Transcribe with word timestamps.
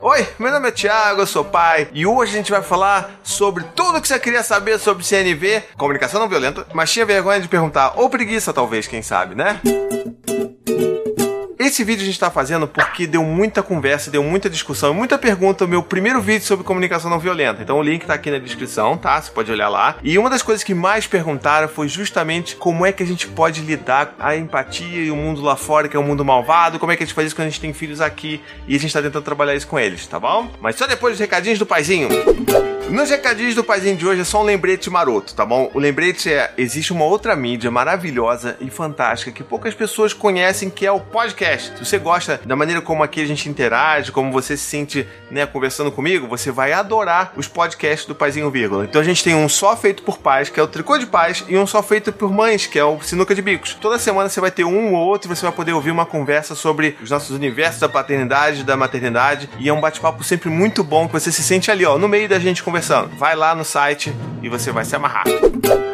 Oi, 0.00 0.28
meu 0.38 0.52
nome 0.52 0.68
é 0.68 0.70
Thiago, 0.70 1.22
eu 1.22 1.26
sou 1.26 1.44
pai 1.44 1.88
e 1.92 2.06
hoje 2.06 2.32
a 2.32 2.36
gente 2.36 2.52
vai 2.52 2.62
falar 2.62 3.18
sobre 3.20 3.64
tudo 3.74 4.00
que 4.00 4.06
você 4.06 4.16
queria 4.16 4.44
saber 4.44 4.78
sobre 4.78 5.02
CNV, 5.04 5.60
comunicação 5.76 6.20
não 6.20 6.28
violenta, 6.28 6.64
mas 6.72 6.92
tinha 6.92 7.04
vergonha 7.04 7.40
de 7.40 7.48
perguntar, 7.48 7.94
ou 7.96 8.08
preguiça 8.08 8.52
talvez, 8.52 8.86
quem 8.86 9.02
sabe, 9.02 9.34
né? 9.34 9.60
Esse 11.68 11.84
vídeo 11.84 12.00
a 12.00 12.06
gente 12.06 12.14
está 12.14 12.30
fazendo 12.30 12.66
porque 12.66 13.06
deu 13.06 13.22
muita 13.22 13.62
conversa, 13.62 14.10
deu 14.10 14.24
muita 14.24 14.48
discussão, 14.48 14.94
muita 14.94 15.18
pergunta. 15.18 15.66
O 15.66 15.68
meu 15.68 15.82
primeiro 15.82 16.18
vídeo 16.18 16.46
sobre 16.46 16.64
comunicação 16.64 17.10
não 17.10 17.18
violenta. 17.18 17.62
Então 17.62 17.78
o 17.78 17.82
link 17.82 18.00
está 18.00 18.14
aqui 18.14 18.30
na 18.30 18.38
descrição, 18.38 18.96
tá? 18.96 19.20
Você 19.20 19.30
pode 19.30 19.52
olhar 19.52 19.68
lá. 19.68 19.96
E 20.02 20.16
uma 20.16 20.30
das 20.30 20.40
coisas 20.40 20.64
que 20.64 20.72
mais 20.72 21.06
perguntaram 21.06 21.68
foi 21.68 21.86
justamente 21.86 22.56
como 22.56 22.86
é 22.86 22.90
que 22.90 23.02
a 23.02 23.06
gente 23.06 23.28
pode 23.28 23.60
lidar 23.60 24.14
a 24.18 24.34
empatia 24.34 25.02
e 25.04 25.10
o 25.10 25.16
mundo 25.16 25.42
lá 25.42 25.56
fora, 25.56 25.90
que 25.90 25.96
é 25.96 26.00
um 26.00 26.04
mundo 26.04 26.24
malvado. 26.24 26.78
Como 26.78 26.90
é 26.90 26.96
que 26.96 27.02
a 27.02 27.06
gente 27.06 27.14
faz 27.14 27.26
isso 27.26 27.36
quando 27.36 27.48
a 27.48 27.50
gente 27.50 27.60
tem 27.60 27.74
filhos 27.74 28.00
aqui 28.00 28.40
e 28.66 28.74
a 28.74 28.78
gente 28.78 28.86
está 28.86 29.02
tentando 29.02 29.22
trabalhar 29.22 29.54
isso 29.54 29.68
com 29.68 29.78
eles, 29.78 30.06
tá 30.06 30.18
bom? 30.18 30.50
Mas 30.62 30.74
só 30.74 30.86
depois 30.86 31.12
dos 31.12 31.20
recadinhos 31.20 31.58
do 31.58 31.66
paizinho. 31.66 32.08
Nos 32.90 33.10
recadinhos 33.10 33.54
do 33.54 33.62
paizinho 33.62 33.96
de 33.98 34.06
hoje 34.06 34.22
é 34.22 34.24
só 34.24 34.40
um 34.40 34.44
lembrete 34.44 34.88
maroto, 34.88 35.34
tá 35.34 35.44
bom? 35.44 35.70
O 35.74 35.78
lembrete 35.78 36.32
é: 36.32 36.50
existe 36.56 36.90
uma 36.90 37.04
outra 37.04 37.36
mídia 37.36 37.70
maravilhosa 37.70 38.56
e 38.62 38.70
fantástica 38.70 39.30
que 39.30 39.44
poucas 39.44 39.74
pessoas 39.74 40.14
conhecem, 40.14 40.70
que 40.70 40.86
é 40.86 40.90
o 40.90 40.98
podcast. 40.98 41.76
Se 41.76 41.84
você 41.84 41.98
gosta 41.98 42.40
da 42.46 42.56
maneira 42.56 42.80
como 42.80 43.02
aqui 43.02 43.20
a 43.20 43.26
gente 43.26 43.46
interage, 43.46 44.10
como 44.10 44.32
você 44.32 44.56
se 44.56 44.64
sente, 44.64 45.06
né, 45.30 45.44
conversando 45.44 45.92
comigo, 45.92 46.26
você 46.26 46.50
vai 46.50 46.72
adorar 46.72 47.34
os 47.36 47.46
podcasts 47.46 48.08
do 48.08 48.14
Paizinho 48.14 48.50
Vírgula. 48.50 48.86
Então 48.86 49.02
a 49.02 49.04
gente 49.04 49.22
tem 49.22 49.34
um 49.34 49.50
só 49.50 49.76
feito 49.76 50.02
por 50.02 50.16
pais, 50.16 50.48
que 50.48 50.58
é 50.58 50.62
o 50.62 50.66
Tricô 50.66 50.96
de 50.96 51.06
Paz, 51.06 51.44
e 51.46 51.58
um 51.58 51.66
só 51.66 51.82
feito 51.82 52.10
por 52.10 52.32
mães, 52.32 52.66
que 52.66 52.78
é 52.78 52.84
o 52.84 53.02
Sinuca 53.02 53.34
de 53.34 53.42
Bicos. 53.42 53.74
Toda 53.74 53.98
semana 53.98 54.30
você 54.30 54.40
vai 54.40 54.50
ter 54.50 54.64
um 54.64 54.94
ou 54.94 55.06
outro 55.06 55.30
e 55.30 55.36
você 55.36 55.42
vai 55.42 55.52
poder 55.52 55.74
ouvir 55.74 55.90
uma 55.90 56.06
conversa 56.06 56.54
sobre 56.54 56.96
os 57.02 57.10
nossos 57.10 57.36
universos 57.36 57.80
da 57.80 57.88
paternidade, 57.88 58.64
da 58.64 58.78
maternidade, 58.78 59.50
e 59.58 59.68
é 59.68 59.72
um 59.74 59.80
bate-papo 59.80 60.24
sempre 60.24 60.48
muito 60.48 60.82
bom 60.82 61.06
que 61.06 61.12
você 61.12 61.30
se 61.30 61.42
sente 61.42 61.70
ali, 61.70 61.84
ó, 61.84 61.98
no 61.98 62.08
meio 62.08 62.26
da 62.26 62.38
gente 62.38 62.62
conversando 62.62 62.77
conversando. 62.78 63.16
Vai 63.16 63.34
lá 63.34 63.54
no 63.54 63.64
site 63.64 64.14
e 64.42 64.48
você 64.48 64.70
vai 64.70 64.84
se 64.84 64.94
amarrar. 64.94 65.24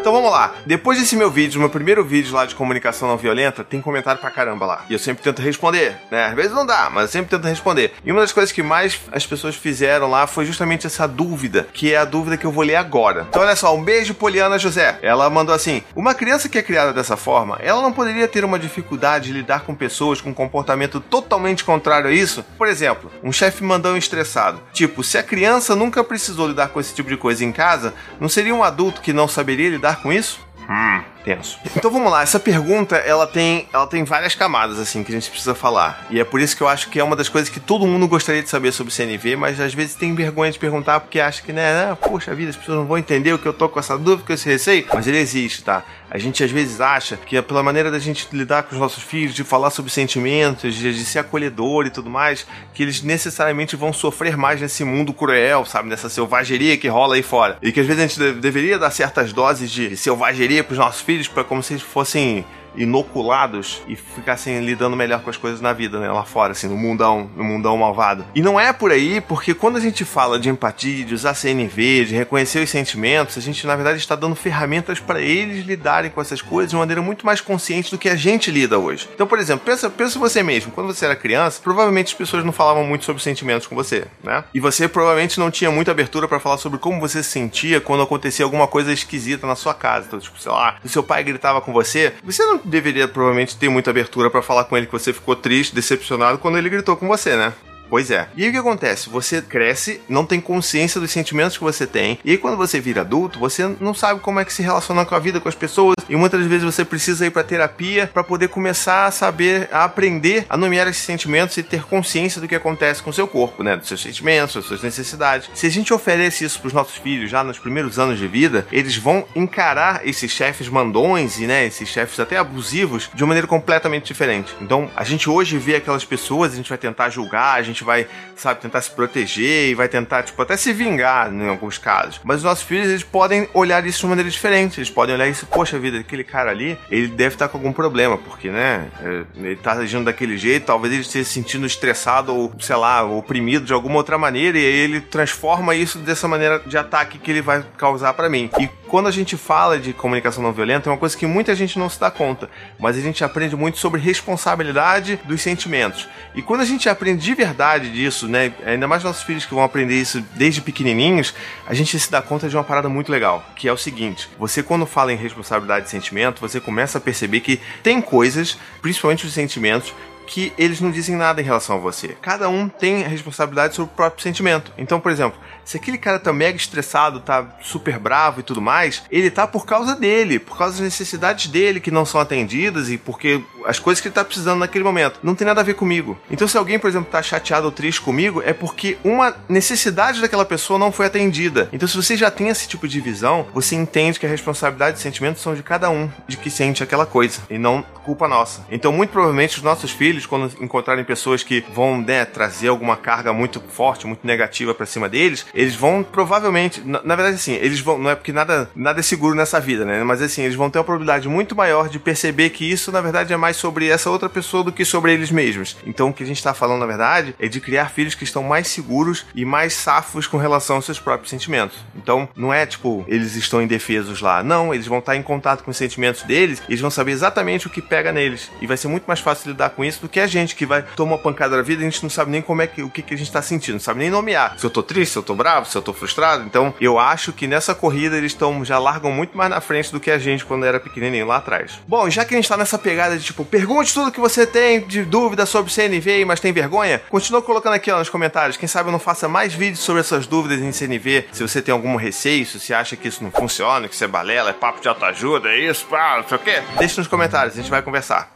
Então 0.04 0.12
vamos 0.12 0.30
lá. 0.30 0.52
Depois 0.66 0.98
desse 0.98 1.16
meu 1.16 1.30
vídeo, 1.30 1.58
meu 1.58 1.70
primeiro 1.70 2.04
vídeo 2.04 2.34
lá 2.34 2.44
de 2.44 2.54
comunicação 2.54 3.08
não 3.08 3.16
violenta, 3.16 3.64
tem 3.64 3.80
comentário 3.80 4.20
pra 4.20 4.30
caramba 4.30 4.66
lá. 4.66 4.84
E 4.86 4.92
eu 4.92 4.98
sempre 4.98 5.24
tento 5.24 5.40
responder, 5.40 5.96
né? 6.10 6.26
Às 6.26 6.34
vezes 6.34 6.52
não 6.52 6.66
dá, 6.66 6.90
mas 6.92 7.04
eu 7.04 7.08
sempre 7.08 7.30
tento 7.30 7.48
responder. 7.48 7.94
E 8.04 8.12
uma 8.12 8.20
das 8.20 8.30
coisas 8.30 8.52
que 8.52 8.62
mais 8.62 9.00
as 9.10 9.26
pessoas 9.26 9.56
fizeram 9.56 10.10
lá 10.10 10.26
foi 10.26 10.44
justamente 10.44 10.86
essa 10.86 11.08
dúvida, 11.08 11.66
que 11.72 11.94
é 11.94 11.96
a 11.96 12.04
dúvida 12.04 12.36
que 12.36 12.44
eu 12.44 12.52
vou 12.52 12.62
ler 12.64 12.76
agora. 12.76 13.26
Então 13.30 13.40
olha 13.40 13.56
só, 13.56 13.74
um 13.74 13.82
beijo 13.82 14.12
Poliana 14.12 14.58
José. 14.58 14.98
Ela 15.00 15.30
mandou 15.30 15.54
assim: 15.54 15.82
"Uma 15.96 16.12
criança 16.12 16.50
que 16.50 16.58
é 16.58 16.62
criada 16.62 16.92
dessa 16.92 17.16
forma, 17.16 17.58
ela 17.62 17.80
não 17.80 17.90
poderia 17.90 18.28
ter 18.28 18.44
uma 18.44 18.58
dificuldade 18.58 19.28
de 19.28 19.32
lidar 19.32 19.60
com 19.60 19.74
pessoas 19.74 20.20
com 20.20 20.34
comportamento 20.34 21.00
totalmente 21.00 21.64
contrário 21.64 22.10
a 22.10 22.12
isso? 22.12 22.44
Por 22.58 22.66
exemplo, 22.66 23.10
um 23.22 23.32
chefe 23.32 23.64
mandou 23.64 23.94
um 23.94 23.96
estressado. 23.96 24.60
Tipo, 24.70 25.02
se 25.02 25.16
a 25.16 25.22
criança 25.22 25.74
nunca 25.74 26.04
precisou 26.04 26.48
lidar 26.48 26.68
com 26.68 26.78
esse 26.78 26.94
tipo 26.94 27.08
de 27.08 27.16
coisa 27.16 27.42
em 27.42 27.50
casa, 27.50 27.94
não 28.20 28.28
seria 28.28 28.54
um 28.54 28.62
adulto 28.62 29.00
que 29.00 29.10
não 29.10 29.26
saberia 29.26 29.70
lidar 29.70 29.93
com 29.96 30.12
isso? 30.12 30.38
Hum, 30.68 31.02
tenso. 31.24 31.58
Então 31.74 31.90
vamos 31.90 32.12
lá, 32.12 32.22
essa 32.22 32.38
pergunta 32.38 32.96
ela 32.96 33.26
tem, 33.26 33.66
ela 33.72 33.86
tem 33.86 34.04
várias 34.04 34.34
camadas 34.34 34.78
assim 34.78 35.02
que 35.02 35.10
a 35.10 35.14
gente 35.14 35.30
precisa 35.30 35.54
falar. 35.54 36.06
E 36.10 36.20
é 36.20 36.24
por 36.24 36.40
isso 36.40 36.56
que 36.56 36.62
eu 36.62 36.68
acho 36.68 36.90
que 36.90 37.00
é 37.00 37.04
uma 37.04 37.16
das 37.16 37.28
coisas 37.28 37.48
que 37.48 37.58
todo 37.58 37.86
mundo 37.86 38.06
gostaria 38.06 38.42
de 38.42 38.48
saber 38.48 38.72
sobre 38.72 38.92
CNV, 38.92 39.36
mas 39.36 39.58
às 39.58 39.72
vezes 39.72 39.94
tem 39.94 40.14
vergonha 40.14 40.52
de 40.52 40.58
perguntar 40.58 41.00
porque 41.00 41.18
acha 41.18 41.42
que, 41.42 41.52
né, 41.52 41.86
né 41.86 41.96
poxa 42.00 42.34
vida, 42.34 42.50
as 42.50 42.56
pessoas 42.56 42.78
não 42.78 42.86
vão 42.86 42.98
entender 42.98 43.32
o 43.32 43.38
que 43.38 43.46
eu 43.46 43.52
tô 43.52 43.68
com 43.68 43.80
essa 43.80 43.96
dúvida, 43.96 44.26
com 44.26 44.32
esse 44.32 44.48
receio. 44.48 44.86
Mas 44.92 45.06
ele 45.06 45.18
existe, 45.18 45.64
tá? 45.64 45.82
A 46.10 46.18
gente 46.18 46.44
às 46.44 46.50
vezes 46.50 46.80
acha 46.80 47.16
que 47.16 47.36
é 47.36 47.42
pela 47.42 47.62
maneira 47.62 47.90
da 47.90 47.98
gente 47.98 48.28
lidar 48.32 48.64
com 48.64 48.74
os 48.74 48.80
nossos 48.80 49.02
filhos, 49.02 49.34
de 49.34 49.42
falar 49.42 49.70
sobre 49.70 49.90
sentimentos, 49.90 50.74
de, 50.74 50.94
de 50.94 51.04
ser 51.04 51.20
acolhedor 51.20 51.86
e 51.86 51.90
tudo 51.90 52.10
mais, 52.10 52.46
que 52.72 52.82
eles 52.82 53.02
necessariamente 53.02 53.74
vão 53.74 53.92
sofrer 53.92 54.36
mais 54.36 54.60
nesse 54.60 54.84
mundo 54.84 55.12
cruel, 55.12 55.64
sabe? 55.64 55.88
Nessa 55.88 56.08
selvageria 56.08 56.76
que 56.76 56.86
rola 56.86 57.16
aí 57.16 57.22
fora. 57.22 57.58
E 57.62 57.72
que 57.72 57.80
às 57.80 57.86
vezes 57.86 58.02
a 58.02 58.06
gente 58.06 58.40
deveria 58.40 58.78
dar 58.78 58.90
certas 58.90 59.32
doses 59.32 59.70
de 59.70 59.96
selvageria 59.96 60.62
pros 60.62 60.78
nossos 60.78 61.00
filhos 61.00 61.13
para 61.28 61.44
como 61.44 61.62
se 61.62 61.78
fossem 61.78 62.44
inoculados 62.76 63.82
e 63.86 63.96
ficassem 63.96 64.60
lidando 64.60 64.96
melhor 64.96 65.22
com 65.22 65.30
as 65.30 65.36
coisas 65.36 65.60
na 65.60 65.72
vida, 65.72 65.98
né? 65.98 66.10
Lá 66.10 66.24
fora, 66.24 66.52
assim, 66.52 66.68
no 66.68 66.76
mundão, 66.76 67.30
no 67.36 67.44
mundão 67.44 67.76
malvado. 67.76 68.24
E 68.34 68.42
não 68.42 68.58
é 68.58 68.72
por 68.72 68.90
aí, 68.90 69.20
porque 69.20 69.54
quando 69.54 69.76
a 69.76 69.80
gente 69.80 70.04
fala 70.04 70.38
de 70.38 70.48
empatia, 70.48 71.04
de 71.04 71.14
usar 71.14 71.34
CNV, 71.34 72.06
de 72.06 72.14
reconhecer 72.14 72.60
os 72.60 72.70
sentimentos, 72.70 73.36
a 73.36 73.40
gente, 73.40 73.66
na 73.66 73.74
verdade, 73.74 73.98
está 73.98 74.14
dando 74.14 74.34
ferramentas 74.34 75.00
para 75.00 75.20
eles 75.20 75.64
lidarem 75.64 76.10
com 76.10 76.20
essas 76.20 76.42
coisas 76.42 76.70
de 76.70 76.76
uma 76.76 76.82
maneira 76.82 77.02
muito 77.02 77.24
mais 77.24 77.40
consciente 77.40 77.90
do 77.90 77.98
que 77.98 78.08
a 78.08 78.16
gente 78.16 78.50
lida 78.50 78.78
hoje. 78.78 79.08
Então, 79.14 79.26
por 79.26 79.38
exemplo, 79.38 79.64
pensa, 79.64 79.88
pensa 79.90 80.18
você 80.18 80.42
mesmo, 80.42 80.72
quando 80.72 80.86
você 80.86 81.04
era 81.04 81.16
criança, 81.16 81.60
provavelmente 81.62 82.08
as 82.08 82.14
pessoas 82.14 82.44
não 82.44 82.52
falavam 82.52 82.84
muito 82.84 83.04
sobre 83.04 83.22
sentimentos 83.22 83.66
com 83.66 83.74
você, 83.74 84.06
né? 84.22 84.44
E 84.52 84.60
você 84.60 84.88
provavelmente 84.88 85.38
não 85.38 85.50
tinha 85.50 85.70
muita 85.70 85.90
abertura 85.90 86.28
para 86.28 86.40
falar 86.40 86.58
sobre 86.58 86.78
como 86.78 87.00
você 87.00 87.22
se 87.22 87.30
sentia 87.30 87.80
quando 87.80 88.02
acontecia 88.02 88.44
alguma 88.44 88.66
coisa 88.66 88.92
esquisita 88.92 89.46
na 89.46 89.56
sua 89.56 89.74
casa. 89.74 90.06
Então, 90.06 90.18
tipo, 90.18 90.38
sei 90.38 90.52
lá, 90.52 90.76
se 90.82 90.88
seu 90.88 91.02
pai 91.02 91.22
gritava 91.24 91.60
com 91.60 91.72
você, 91.72 92.14
você 92.22 92.44
não 92.44 92.58
deveria 92.64 93.06
provavelmente 93.06 93.56
ter 93.56 93.68
muita 93.68 93.90
abertura 93.90 94.30
para 94.30 94.42
falar 94.42 94.64
com 94.64 94.76
ele 94.76 94.86
que 94.86 94.92
você 94.92 95.12
ficou 95.12 95.36
triste, 95.36 95.74
decepcionado 95.74 96.38
quando 96.38 96.58
ele 96.58 96.68
gritou 96.68 96.96
com 96.96 97.06
você, 97.06 97.36
né? 97.36 97.52
Pois 97.88 98.10
é. 98.10 98.28
E 98.36 98.48
o 98.48 98.52
que 98.52 98.58
acontece? 98.58 99.08
Você 99.08 99.40
cresce, 99.42 100.00
não 100.08 100.24
tem 100.24 100.40
consciência 100.40 101.00
dos 101.00 101.10
sentimentos 101.10 101.56
que 101.56 101.64
você 101.64 101.86
tem, 101.86 102.18
e 102.24 102.36
quando 102.36 102.56
você 102.56 102.80
vira 102.80 103.02
adulto, 103.02 103.38
você 103.38 103.68
não 103.80 103.94
sabe 103.94 104.20
como 104.20 104.40
é 104.40 104.44
que 104.44 104.52
se 104.52 104.62
relaciona 104.62 105.04
com 105.04 105.14
a 105.14 105.18
vida, 105.18 105.40
com 105.40 105.48
as 105.48 105.54
pessoas, 105.54 105.94
e 106.08 106.16
muitas 106.16 106.44
vezes 106.46 106.64
você 106.64 106.84
precisa 106.84 107.26
ir 107.26 107.30
para 107.30 107.42
terapia 107.42 108.10
para 108.12 108.24
poder 108.24 108.48
começar 108.48 109.06
a 109.06 109.10
saber, 109.10 109.68
a 109.72 109.84
aprender 109.84 110.46
a 110.48 110.56
nomear 110.56 110.86
esses 110.88 111.02
sentimentos 111.02 111.56
e 111.56 111.62
ter 111.62 111.84
consciência 111.84 112.40
do 112.40 112.48
que 112.48 112.54
acontece 112.54 113.02
com 113.02 113.10
o 113.10 113.12
seu 113.12 113.26
corpo, 113.26 113.62
né? 113.62 113.76
Dos 113.76 113.88
seus 113.88 114.02
sentimentos, 114.02 114.54
das 114.54 114.64
suas 114.64 114.82
necessidades. 114.82 115.48
Se 115.54 115.66
a 115.66 115.70
gente 115.70 115.92
oferece 115.92 116.44
isso 116.44 116.58
para 116.60 116.68
os 116.68 116.72
nossos 116.72 116.96
filhos 116.96 117.30
já 117.30 117.42
nos 117.42 117.58
primeiros 117.58 117.98
anos 117.98 118.18
de 118.18 118.26
vida, 118.26 118.66
eles 118.70 118.96
vão 118.96 119.24
encarar 119.34 120.06
esses 120.06 120.30
chefes 120.30 120.68
mandões 120.68 121.38
e, 121.38 121.46
né, 121.46 121.66
esses 121.66 121.88
chefes 121.88 122.18
até 122.20 122.36
abusivos 122.36 123.10
de 123.14 123.22
uma 123.22 123.28
maneira 123.28 123.46
completamente 123.46 124.06
diferente. 124.06 124.54
Então, 124.60 124.90
a 124.94 125.04
gente 125.04 125.28
hoje 125.28 125.58
vê 125.58 125.76
aquelas 125.76 126.04
pessoas, 126.04 126.52
a 126.52 126.56
gente 126.56 126.68
vai 126.68 126.78
tentar 126.78 127.08
julgar, 127.08 127.54
a 127.54 127.62
gente 127.62 127.73
vai, 127.82 128.06
sabe, 128.36 128.60
tentar 128.60 128.80
se 128.82 128.90
proteger 128.90 129.70
e 129.70 129.74
vai 129.74 129.88
tentar, 129.88 130.22
tipo, 130.22 130.40
até 130.40 130.56
se 130.56 130.72
vingar 130.72 131.32
em 131.32 131.48
alguns 131.48 131.78
casos. 131.78 132.20
Mas 132.22 132.38
os 132.38 132.44
nossos 132.44 132.64
filhos, 132.64 132.88
eles 132.88 133.02
podem 133.02 133.48
olhar 133.54 133.84
isso 133.86 134.00
de 134.00 134.04
uma 134.04 134.10
maneira 134.10 134.30
diferente. 134.30 134.78
Eles 134.78 134.90
podem 134.90 135.14
olhar 135.14 135.26
isso, 135.26 135.46
poxa 135.46 135.78
vida, 135.78 135.98
aquele 135.98 136.24
cara 136.24 136.50
ali, 136.50 136.78
ele 136.90 137.08
deve 137.08 137.34
estar 137.34 137.48
com 137.48 137.58
algum 137.58 137.72
problema, 137.72 138.18
porque, 138.18 138.50
né, 138.50 138.86
é, 139.02 139.24
ele 139.36 139.56
tá 139.56 139.72
agindo 139.72 140.04
daquele 140.04 140.36
jeito, 140.36 140.66
talvez 140.66 140.92
ele 140.92 141.02
esteja 141.02 141.24
se 141.24 141.32
sentindo 141.32 141.66
estressado 141.66 142.34
ou, 142.34 142.52
sei 142.60 142.76
lá, 142.76 143.02
oprimido 143.02 143.64
de 143.64 143.72
alguma 143.72 143.96
outra 143.96 144.18
maneira, 144.18 144.58
e 144.58 144.64
aí 144.64 144.78
ele 144.78 145.00
transforma 145.00 145.74
isso 145.74 145.98
dessa 145.98 146.28
maneira 146.28 146.60
de 146.66 146.76
ataque 146.76 147.18
que 147.18 147.30
ele 147.30 147.42
vai 147.42 147.64
causar 147.76 148.12
para 148.14 148.28
mim. 148.28 148.50
E 148.58 148.68
quando 148.88 149.08
a 149.08 149.10
gente 149.10 149.36
fala 149.36 149.78
de 149.78 149.92
comunicação 149.92 150.42
não 150.42 150.52
violenta, 150.52 150.88
é 150.88 150.92
uma 150.92 150.98
coisa 150.98 151.16
que 151.16 151.26
muita 151.26 151.54
gente 151.54 151.78
não 151.78 151.88
se 151.88 151.98
dá 151.98 152.10
conta, 152.10 152.48
mas 152.78 152.96
a 152.96 153.00
gente 153.00 153.24
aprende 153.24 153.56
muito 153.56 153.78
sobre 153.78 154.00
responsabilidade 154.00 155.18
dos 155.24 155.42
sentimentos. 155.42 156.08
E 156.34 156.42
quando 156.42 156.60
a 156.60 156.64
gente 156.64 156.88
aprende 156.88 157.24
de 157.24 157.34
verdade 157.34 157.63
disso, 157.90 158.28
né, 158.28 158.52
ainda 158.64 158.86
mais 158.86 159.02
nossos 159.02 159.22
filhos 159.22 159.44
que 159.44 159.54
vão 159.54 159.64
aprender 159.64 160.00
isso 160.00 160.20
desde 160.34 160.60
pequenininhos, 160.60 161.34
a 161.66 161.74
gente 161.74 161.98
se 161.98 162.10
dá 162.10 162.20
conta 162.22 162.48
de 162.48 162.56
uma 162.56 162.64
parada 162.64 162.88
muito 162.88 163.10
legal, 163.10 163.44
que 163.56 163.68
é 163.68 163.72
o 163.72 163.76
seguinte: 163.76 164.28
você 164.38 164.62
quando 164.62 164.86
fala 164.86 165.12
em 165.12 165.16
responsabilidade 165.16 165.86
de 165.86 165.90
sentimento, 165.90 166.40
você 166.40 166.60
começa 166.60 166.98
a 166.98 167.00
perceber 167.00 167.40
que 167.40 167.60
tem 167.82 168.00
coisas, 168.00 168.58
principalmente 168.80 169.26
os 169.26 169.32
sentimentos, 169.32 169.92
que 170.26 170.52
eles 170.58 170.80
não 170.80 170.90
dizem 170.90 171.16
nada 171.16 171.40
em 171.40 171.44
relação 171.44 171.76
a 171.76 171.78
você. 171.78 172.16
Cada 172.20 172.48
um 172.48 172.68
tem 172.68 173.04
a 173.04 173.08
responsabilidade 173.08 173.74
sobre 173.74 173.92
o 173.92 173.96
próprio 173.96 174.22
sentimento. 174.22 174.72
Então, 174.76 175.00
por 175.00 175.12
exemplo, 175.12 175.38
se 175.64 175.76
aquele 175.76 175.98
cara 175.98 176.18
tá 176.18 176.32
mega 176.32 176.56
estressado, 176.56 177.20
tá 177.20 177.56
super 177.60 177.98
bravo 177.98 178.40
e 178.40 178.42
tudo 178.42 178.60
mais, 178.60 179.02
ele 179.10 179.30
tá 179.30 179.46
por 179.46 179.66
causa 179.66 179.94
dele, 179.94 180.38
por 180.38 180.56
causa 180.56 180.74
das 180.74 180.82
necessidades 180.82 181.46
dele 181.46 181.80
que 181.80 181.90
não 181.90 182.04
são 182.04 182.20
atendidas 182.20 182.90
e 182.90 182.98
porque 182.98 183.42
as 183.64 183.78
coisas 183.78 184.00
que 184.00 184.08
ele 184.08 184.14
tá 184.14 184.24
precisando 184.24 184.60
naquele 184.60 184.84
momento. 184.84 185.18
Não 185.22 185.34
tem 185.34 185.46
nada 185.46 185.60
a 185.60 185.64
ver 185.64 185.74
comigo. 185.74 186.18
Então, 186.30 186.46
se 186.46 186.56
alguém, 186.56 186.78
por 186.78 186.88
exemplo, 186.88 187.10
tá 187.10 187.22
chateado 187.22 187.66
ou 187.66 187.72
triste 187.72 188.00
comigo, 188.00 188.42
é 188.44 188.52
porque 188.52 188.96
uma 189.04 189.34
necessidade 189.48 190.20
daquela 190.20 190.44
pessoa 190.44 190.78
não 190.78 190.92
foi 190.92 191.06
atendida. 191.06 191.68
Então, 191.72 191.88
se 191.88 191.96
você 191.96 192.16
já 192.16 192.30
tem 192.30 192.48
esse 192.48 192.68
tipo 192.68 192.86
de 192.86 193.00
visão, 193.00 193.46
você 193.54 193.74
entende 193.74 194.18
que 194.18 194.26
a 194.26 194.28
responsabilidade 194.28 194.98
e 194.98 195.02
sentimentos 195.02 195.42
são 195.42 195.54
de 195.54 195.62
cada 195.62 195.90
um, 195.90 196.10
de 196.26 196.36
que 196.36 196.50
sente 196.50 196.82
aquela 196.82 197.06
coisa, 197.06 197.40
e 197.50 197.58
não 197.58 197.84
culpa 198.04 198.28
nossa. 198.28 198.64
Então, 198.70 198.92
muito 198.92 199.10
provavelmente, 199.10 199.56
os 199.56 199.62
nossos 199.62 199.90
filhos, 199.90 200.26
quando 200.26 200.52
encontrarem 200.62 201.04
pessoas 201.04 201.42
que 201.42 201.64
vão 201.72 202.00
né, 202.00 202.24
trazer 202.24 202.68
alguma 202.68 202.96
carga 202.96 203.32
muito 203.32 203.60
forte, 203.60 204.06
muito 204.06 204.26
negativa 204.26 204.74
para 204.74 204.86
cima 204.86 205.08
deles, 205.08 205.46
eles 205.54 205.74
vão 205.74 206.02
provavelmente, 206.02 206.82
na, 206.84 207.02
na, 207.02 207.16
verdade, 207.16 207.36
assim, 207.36 207.54
eles 207.54 207.80
vão, 207.80 207.98
não 207.98 208.10
é 208.10 208.14
porque 208.14 208.32
nada, 208.32 208.70
nada 208.76 209.00
é 209.00 209.02
seguro 209.02 209.34
nessa 209.34 209.58
vida, 209.58 209.84
né? 209.84 210.04
Mas 210.04 210.20
assim, 210.20 210.42
eles 210.42 210.54
vão 210.54 210.68
ter 210.68 210.78
uma 210.78 210.84
probabilidade 210.84 211.28
muito 211.28 211.56
maior 211.56 211.88
de 211.88 211.98
perceber 211.98 212.50
que 212.50 212.70
isso, 212.70 212.92
na 212.92 213.00
verdade, 213.00 213.32
é 213.32 213.36
mais 213.36 213.53
sobre 213.54 213.88
essa 213.88 214.10
outra 214.10 214.28
pessoa 214.28 214.64
do 214.64 214.72
que 214.72 214.84
sobre 214.84 215.12
eles 215.12 215.30
mesmos. 215.30 215.76
Então, 215.86 216.08
o 216.08 216.12
que 216.12 216.22
a 216.22 216.26
gente 216.26 216.38
está 216.38 216.54
falando, 216.54 216.80
na 216.80 216.86
verdade, 216.86 217.34
é 217.38 217.48
de 217.48 217.60
criar 217.60 217.90
filhos 217.90 218.14
que 218.14 218.24
estão 218.24 218.42
mais 218.42 218.68
seguros 218.68 219.26
e 219.34 219.44
mais 219.44 219.74
safos 219.74 220.26
com 220.26 220.36
relação 220.36 220.76
aos 220.76 220.84
seus 220.84 220.98
próprios 220.98 221.30
sentimentos. 221.30 221.78
Então, 221.94 222.28
não 222.36 222.52
é 222.52 222.66
tipo, 222.66 223.04
eles 223.08 223.34
estão 223.36 223.62
indefesos 223.62 224.20
lá. 224.20 224.42
Não, 224.42 224.74
eles 224.74 224.86
vão 224.86 224.98
estar 224.98 225.16
em 225.16 225.22
contato 225.22 225.62
com 225.62 225.70
os 225.70 225.76
sentimentos 225.76 226.22
deles, 226.22 226.62
eles 226.68 226.80
vão 226.80 226.90
saber 226.90 227.12
exatamente 227.12 227.66
o 227.66 227.70
que 227.70 227.82
pega 227.82 228.12
neles. 228.12 228.50
E 228.60 228.66
vai 228.66 228.76
ser 228.76 228.88
muito 228.88 229.04
mais 229.06 229.20
fácil 229.20 229.50
lidar 229.50 229.70
com 229.70 229.84
isso 229.84 230.00
do 230.00 230.08
que 230.08 230.20
a 230.20 230.26
gente, 230.26 230.54
que 230.54 230.66
vai 230.66 230.82
tomar 230.82 231.12
uma 231.12 231.18
pancada 231.18 231.56
da 231.56 231.62
vida 231.62 231.82
e 231.82 231.86
a 231.86 231.90
gente 231.90 232.02
não 232.02 232.10
sabe 232.10 232.30
nem 232.30 232.42
como 232.42 232.62
é 232.62 232.66
que, 232.66 232.82
o 232.82 232.90
que, 232.90 233.02
que 233.02 233.14
a 233.14 233.18
gente 233.18 233.30
tá 233.30 233.42
sentindo, 233.42 233.74
não 233.74 233.80
sabe 233.80 234.00
nem 234.00 234.10
nomear. 234.10 234.58
Se 234.58 234.66
eu 234.66 234.70
tô 234.70 234.82
triste, 234.82 235.12
se 235.12 235.18
eu 235.18 235.22
tô 235.22 235.34
bravo, 235.34 235.68
se 235.68 235.76
eu 235.76 235.82
tô 235.82 235.92
frustrado. 235.92 236.44
Então, 236.44 236.74
eu 236.80 236.98
acho 236.98 237.32
que 237.32 237.46
nessa 237.46 237.74
corrida 237.74 238.16
eles 238.16 238.32
estão 238.32 238.64
já 238.64 238.78
largam 238.78 239.10
muito 239.10 239.36
mais 239.36 239.50
na 239.50 239.60
frente 239.60 239.92
do 239.92 240.00
que 240.00 240.10
a 240.10 240.18
gente 240.18 240.44
quando 240.44 240.64
era 240.64 240.80
pequenininho 240.80 241.26
lá 241.26 241.36
atrás. 241.36 241.80
Bom, 241.86 242.08
já 242.10 242.24
que 242.24 242.34
a 242.34 242.36
gente 242.36 242.48
tá 242.48 242.56
nessa 242.56 242.78
pegada 242.78 243.16
de 243.16 243.24
tipo, 243.24 243.43
pergunte 243.44 243.92
tudo 243.92 244.12
que 244.12 244.20
você 244.20 244.46
tem 244.46 244.80
de 244.80 245.04
dúvida 245.04 245.46
sobre 245.46 245.72
CNV, 245.72 246.24
mas 246.24 246.40
tem 246.40 246.52
vergonha, 246.52 247.00
continua 247.08 247.42
colocando 247.42 247.74
aqui 247.74 247.90
ó, 247.90 247.98
nos 247.98 248.08
comentários. 248.08 248.56
Quem 248.56 248.68
sabe 248.68 248.88
eu 248.88 248.92
não 248.92 248.98
faça 248.98 249.28
mais 249.28 249.54
vídeos 249.54 249.80
sobre 249.80 250.00
essas 250.00 250.26
dúvidas 250.26 250.60
em 250.60 250.72
CNV. 250.72 251.26
Se 251.32 251.42
você 251.42 251.62
tem 251.62 251.72
algum 251.72 251.96
receio, 251.96 252.46
se 252.46 252.58
você 252.58 252.74
acha 252.74 252.96
que 252.96 253.08
isso 253.08 253.22
não 253.22 253.30
funciona, 253.30 253.88
que 253.88 253.94
isso 253.94 254.04
é 254.04 254.08
balela, 254.08 254.50
é 254.50 254.52
papo 254.52 254.80
de 254.80 254.88
autoajuda, 254.88 255.48
é 255.48 255.58
isso, 255.58 255.86
pá, 255.86 256.18
não 256.18 256.28
sei 256.28 256.36
o 256.36 256.40
quê, 256.40 256.62
deixe 256.78 256.98
nos 256.98 257.08
comentários, 257.08 257.54
a 257.54 257.60
gente 257.60 257.70
vai 257.70 257.82
conversar. 257.82 258.30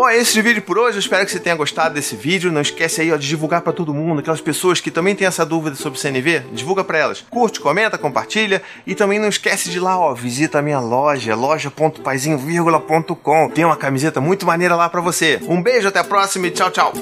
Bom, 0.00 0.08
é 0.08 0.16
esse 0.16 0.32
de 0.32 0.40
vídeo 0.40 0.62
por 0.62 0.78
hoje. 0.78 0.96
Eu 0.96 1.00
espero 1.00 1.26
que 1.26 1.30
você 1.30 1.38
tenha 1.38 1.54
gostado 1.54 1.94
desse 1.94 2.16
vídeo. 2.16 2.50
Não 2.50 2.62
esquece 2.62 3.02
aí 3.02 3.12
ó, 3.12 3.18
de 3.18 3.28
divulgar 3.28 3.60
para 3.60 3.70
todo 3.70 3.92
mundo, 3.92 4.20
aquelas 4.20 4.40
pessoas 4.40 4.80
que 4.80 4.90
também 4.90 5.14
têm 5.14 5.26
essa 5.26 5.44
dúvida 5.44 5.76
sobre 5.76 6.00
CNV, 6.00 6.44
divulga 6.54 6.82
para 6.82 6.96
elas. 6.96 7.22
Curte, 7.28 7.60
comenta, 7.60 7.98
compartilha 7.98 8.62
e 8.86 8.94
também 8.94 9.18
não 9.18 9.28
esquece 9.28 9.68
de 9.68 9.76
ir 9.76 9.80
lá, 9.80 9.98
ó, 9.98 10.14
visita 10.14 10.60
a 10.60 10.62
minha 10.62 10.80
loja, 10.80 11.36
loja.paizinho.com. 11.36 13.50
Tem 13.50 13.66
uma 13.66 13.76
camiseta 13.76 14.22
muito 14.22 14.46
maneira 14.46 14.74
lá 14.74 14.88
para 14.88 15.02
você. 15.02 15.38
Um 15.46 15.62
beijo, 15.62 15.88
até 15.88 15.98
a 15.98 16.04
próxima 16.04 16.46
e 16.46 16.50
tchau, 16.50 16.70
tchau. 16.70 16.94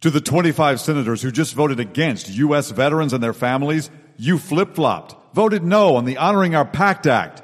To 0.00 0.12
the 0.12 0.20
25 0.20 0.78
senators 0.78 1.24
who 1.24 1.32
just 1.34 1.56
voted 1.56 1.80
against 1.80 2.28
U.S. 2.40 2.72
veterans 2.72 3.12
and 3.12 3.18
their 3.18 3.34
families, 3.34 3.90
you 4.16 4.38
flip 4.38 4.76
flopped, 4.76 5.16
voted 5.32 5.64
no 5.64 5.96
on 5.96 6.04
the 6.04 6.16
Honoring 6.16 6.54
Our 6.54 6.66
Pact 6.66 7.08
Act. 7.08 7.43